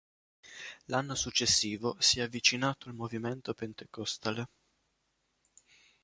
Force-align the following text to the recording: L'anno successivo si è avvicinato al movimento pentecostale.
L'anno 0.85 1.13
successivo 1.13 1.95
si 1.99 2.17
è 2.21 2.23
avvicinato 2.23 2.89
al 2.89 2.95
movimento 2.95 3.53
pentecostale. 3.53 4.47